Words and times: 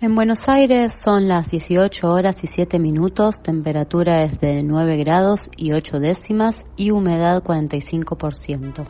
En 0.00 0.14
Buenos 0.14 0.48
Aires 0.48 0.92
son 0.96 1.26
las 1.26 1.50
18 1.50 2.06
horas 2.06 2.44
y 2.44 2.46
7 2.46 2.78
minutos, 2.78 3.42
temperatura 3.42 4.22
es 4.22 4.38
de 4.38 4.62
9 4.62 4.96
grados 4.98 5.50
y 5.56 5.72
8 5.72 5.98
décimas 5.98 6.64
y 6.76 6.92
humedad 6.92 7.42
45%. 7.42 8.86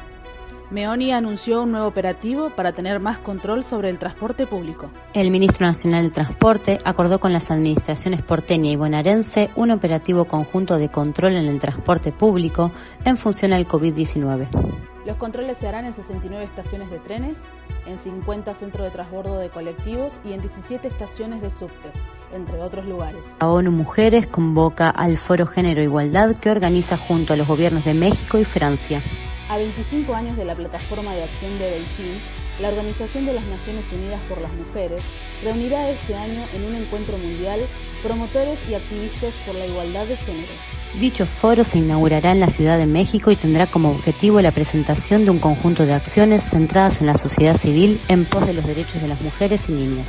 Meoni 0.71 1.12
anunció 1.12 1.62
un 1.62 1.71
nuevo 1.71 1.86
operativo 1.86 2.50
para 2.50 2.72
tener 2.72 3.00
más 3.00 3.21
control 3.21 3.64
sobre 3.64 3.88
el 3.88 3.98
transporte 3.98 4.46
público. 4.46 4.90
El 5.14 5.30
ministro 5.30 5.66
nacional 5.66 6.04
de 6.04 6.10
Transporte 6.10 6.79
acordó 6.84 7.19
con 7.19 7.33
las 7.33 7.51
administraciones 7.51 8.22
porteña 8.22 8.71
y 8.71 8.77
bonaerense 8.77 9.49
un 9.56 9.71
operativo 9.71 10.27
conjunto 10.27 10.77
de 10.77 10.90
control 10.90 11.37
en 11.37 11.47
el 11.47 11.59
transporte 11.59 12.13
público 12.13 12.71
en 13.06 13.17
función 13.17 13.54
al 13.54 13.67
COVID-19. 13.67 14.87
Los 15.09 15.17
controles 15.17 15.56
se 15.56 15.67
harán 15.67 15.87
en 15.87 15.95
69 15.95 16.45
estaciones 16.45 16.91
de 16.91 16.98
trenes, 16.98 17.38
en 17.87 17.97
50 17.97 18.52
centros 18.52 18.84
de 18.84 18.91
transbordo 18.91 19.38
de 19.38 19.48
colectivos 19.48 20.20
y 20.23 20.34
en 20.34 20.43
17 20.43 20.87
estaciones 20.87 21.41
de 21.41 21.51
subtes, 21.51 21.95
entre 22.30 22.61
otros 22.61 22.84
lugares. 22.84 23.39
La 23.41 23.49
ONU 23.49 23.71
Mujeres 23.71 24.27
convoca 24.27 24.91
al 24.91 25.16
Foro 25.16 25.47
Género 25.47 25.80
e 25.80 25.85
Igualdad 25.85 26.37
que 26.37 26.51
organiza 26.51 26.99
junto 26.99 27.33
a 27.33 27.37
los 27.37 27.49
gobiernos 27.49 27.87
de 27.87 27.95
México 27.95 28.37
y 28.39 28.45
Francia. 28.45 29.02
A 29.49 29.57
25 29.57 30.15
años 30.15 30.37
de 30.37 30.45
la 30.45 30.55
Plataforma 30.55 31.15
de 31.15 31.23
Acción 31.23 31.59
de 31.59 31.71
Beijing, 31.71 32.21
la 32.61 32.69
Organización 32.69 33.25
de 33.25 33.33
las 33.33 33.45
Naciones 33.47 33.91
Unidas 33.91 34.21
por 34.29 34.43
las 34.43 34.52
Mujeres 34.52 35.41
reunirá 35.43 35.88
este 35.88 36.16
año 36.16 36.45
en 36.52 36.65
un 36.66 36.75
encuentro 36.75 37.16
mundial 37.16 37.61
promotores 38.02 38.59
y 38.69 38.75
activistas 38.75 39.33
por 39.47 39.55
la 39.55 39.65
igualdad 39.65 40.05
de 40.05 40.19
género. 40.19 40.52
Dicho 41.01 41.27
foro 41.27 41.65
se 41.65 41.78
inaugurará 41.78 42.33
en 42.33 42.41
la 42.41 42.48
Ciudad 42.48 42.78
de 42.78 42.87
México 42.87 43.30
y 43.30 43.37
tendrá 43.37 43.66
como 43.66 43.91
objetivo 43.91 44.41
la 44.41 44.52
presentación 44.52 45.24
de 45.24 45.30
un 45.30 45.38
conjunto 45.38 45.84
de 45.87 45.95
acciones 45.95 46.45
centradas 46.45 47.01
en 47.01 47.06
la 47.06 47.16
sociedad 47.16 47.56
civil 47.56 48.01
en 48.09 48.24
pos 48.24 48.46
de 48.46 48.55
los 48.55 48.66
derechos 48.66 49.01
de 49.01 49.09
las 49.09 49.20
mujeres 49.20 49.69
y 49.69 49.73
niñas 49.73 50.06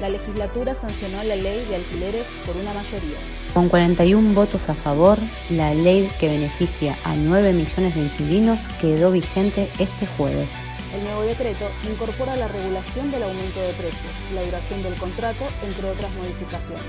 la 0.00 0.08
legislatura 0.08 0.74
sancionó 0.74 1.22
la 1.24 1.36
ley 1.36 1.64
de 1.68 1.76
alquileres 1.76 2.26
por 2.46 2.56
una 2.56 2.72
mayoría. 2.72 3.18
Con 3.52 3.68
41 3.68 4.34
votos 4.34 4.68
a 4.68 4.74
favor, 4.74 5.18
la 5.50 5.74
ley 5.74 6.08
que 6.20 6.28
beneficia 6.28 6.96
a 7.04 7.16
9 7.16 7.52
millones 7.52 7.94
de 7.94 8.02
inquilinos 8.02 8.58
quedó 8.80 9.10
vigente 9.10 9.68
este 9.78 10.06
jueves. 10.16 10.48
El 10.94 11.04
nuevo 11.04 11.22
decreto 11.22 11.68
incorpora 11.90 12.36
la 12.36 12.48
regulación 12.48 13.10
del 13.10 13.24
aumento 13.24 13.60
de 13.60 13.72
precios, 13.72 14.12
la 14.34 14.42
duración 14.42 14.82
del 14.82 14.94
contrato, 14.94 15.44
entre 15.62 15.90
otras 15.90 16.14
modificaciones. 16.14 16.84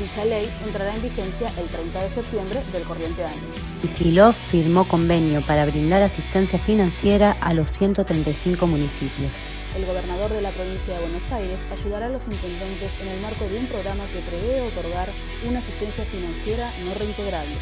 Dicha 0.00 0.24
ley 0.24 0.48
entrará 0.66 0.94
en 0.94 1.02
vigencia 1.02 1.48
el 1.58 1.66
30 1.66 2.02
de 2.02 2.10
septiembre 2.10 2.60
del 2.72 2.82
corriente 2.84 3.24
año. 3.24 3.40
Isilov 3.82 4.34
firmó 4.34 4.84
convenio 4.84 5.42
para 5.42 5.64
brindar 5.66 6.02
asistencia 6.02 6.58
financiera 6.58 7.32
a 7.40 7.52
los 7.52 7.70
135 7.70 8.66
municipios 8.66 9.30
el 9.76 9.86
gobernador 9.86 10.30
de 10.30 10.42
la 10.42 10.50
provincia 10.50 10.94
de 10.94 11.00
Buenos 11.00 11.32
Aires 11.32 11.60
ayudará 11.70 12.06
a 12.06 12.10
los 12.10 12.24
intendentes 12.26 12.90
en 13.00 13.08
el 13.08 13.20
marco 13.20 13.48
de 13.48 13.58
un 13.58 13.66
programa 13.66 14.04
que 14.06 14.20
prevé 14.20 14.60
otorgar 14.60 15.08
una 15.48 15.60
asistencia 15.60 16.04
financiera 16.04 16.68
no 16.84 16.94
reintegrable. 16.94 17.54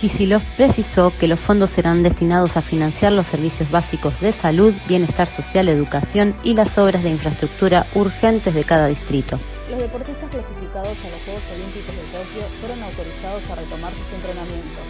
Kisilov 0.00 0.42
precisó 0.56 1.12
que 1.18 1.28
los 1.28 1.38
fondos 1.38 1.70
serán 1.70 2.02
destinados 2.02 2.56
a 2.56 2.62
financiar 2.62 3.12
los 3.12 3.26
servicios 3.26 3.70
básicos 3.70 4.20
de 4.20 4.32
salud, 4.32 4.74
bienestar 4.88 5.28
social, 5.28 5.68
educación 5.68 6.34
y 6.42 6.54
las 6.54 6.76
obras 6.78 7.04
de 7.04 7.10
infraestructura 7.10 7.86
urgentes 7.94 8.52
de 8.52 8.64
cada 8.64 8.88
distrito. 8.88 9.38
Los 9.70 9.80
deportistas 9.80 10.28
clasificados 10.28 10.98
a 11.04 11.10
los 11.10 11.22
Juegos 11.24 11.42
Olímpicos 11.54 11.96
de 11.96 12.02
Tokio 12.12 12.42
fueron 12.60 12.82
autorizados 12.82 13.48
a 13.48 13.54
retomar 13.54 13.94
sus 13.94 14.12
entrenamientos. 14.12 14.84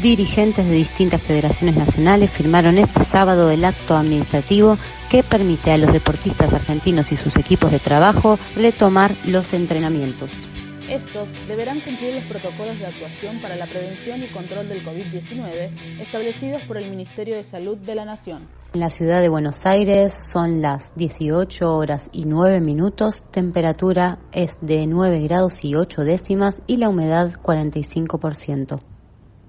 Dirigentes 0.00 0.64
de 0.66 0.72
distintas 0.72 1.20
federaciones 1.22 1.76
nacionales 1.76 2.30
firmaron 2.30 2.78
este 2.78 3.04
sábado 3.04 3.50
el 3.50 3.64
acto 3.64 3.96
administrativo 3.96 4.78
que 5.10 5.24
permite 5.24 5.72
a 5.72 5.78
los 5.78 5.92
deportistas 5.92 6.52
argentinos 6.52 7.10
y 7.10 7.16
sus 7.16 7.36
equipos 7.36 7.72
de 7.72 7.80
trabajo 7.80 8.38
retomar 8.54 9.16
los 9.24 9.52
entrenamientos. 9.52 10.48
Estos 10.88 11.48
deberán 11.48 11.80
cumplir 11.80 12.14
los 12.14 12.24
protocolos 12.24 12.78
de 12.78 12.86
actuación 12.86 13.40
para 13.40 13.56
la 13.56 13.66
prevención 13.66 14.22
y 14.22 14.26
control 14.26 14.68
del 14.68 14.84
COVID-19 14.84 15.70
establecidos 16.00 16.62
por 16.62 16.76
el 16.76 16.88
Ministerio 16.88 17.34
de 17.34 17.42
Salud 17.42 17.78
de 17.78 17.94
la 17.96 18.04
Nación. 18.04 18.46
En 18.74 18.80
la 18.80 18.90
ciudad 18.90 19.20
de 19.20 19.28
Buenos 19.28 19.64
Aires 19.66 20.12
son 20.12 20.60
las 20.60 20.92
18 20.96 21.64
horas 21.76 22.08
y 22.10 22.24
9 22.24 22.60
minutos, 22.60 23.22
temperatura 23.30 24.18
es 24.32 24.58
de 24.62 24.88
9 24.88 25.20
grados 25.22 25.64
y 25.64 25.76
8 25.76 26.02
décimas 26.02 26.60
y 26.66 26.78
la 26.78 26.88
humedad 26.88 27.34
45%. 27.40 28.93